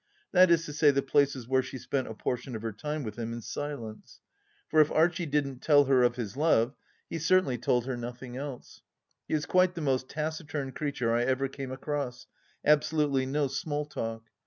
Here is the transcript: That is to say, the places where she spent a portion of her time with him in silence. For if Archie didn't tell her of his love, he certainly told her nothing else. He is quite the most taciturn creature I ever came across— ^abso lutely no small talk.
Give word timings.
That 0.31 0.49
is 0.49 0.65
to 0.65 0.73
say, 0.73 0.89
the 0.89 1.03
places 1.03 1.47
where 1.47 1.61
she 1.61 1.77
spent 1.77 2.07
a 2.07 2.15
portion 2.15 2.55
of 2.55 2.63
her 2.63 2.71
time 2.71 3.03
with 3.03 3.19
him 3.19 3.31
in 3.33 3.41
silence. 3.43 4.19
For 4.67 4.81
if 4.81 4.89
Archie 4.91 5.27
didn't 5.27 5.59
tell 5.59 5.83
her 5.83 6.01
of 6.01 6.15
his 6.15 6.35
love, 6.35 6.73
he 7.07 7.19
certainly 7.19 7.59
told 7.59 7.85
her 7.85 7.95
nothing 7.95 8.35
else. 8.35 8.81
He 9.27 9.35
is 9.35 9.45
quite 9.45 9.75
the 9.75 9.81
most 9.81 10.09
taciturn 10.09 10.71
creature 10.71 11.13
I 11.13 11.21
ever 11.25 11.47
came 11.47 11.71
across— 11.71 12.25
^abso 12.65 12.93
lutely 12.93 13.27
no 13.27 13.45
small 13.45 13.85
talk. 13.85 14.23